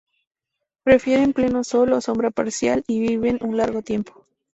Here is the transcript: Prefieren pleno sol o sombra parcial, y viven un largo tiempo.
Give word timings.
Prefieren 0.83 1.31
pleno 1.31 1.63
sol 1.63 1.93
o 1.93 2.01
sombra 2.01 2.31
parcial, 2.31 2.83
y 2.87 2.99
viven 3.01 3.37
un 3.41 3.55
largo 3.55 3.83
tiempo. 3.83 4.25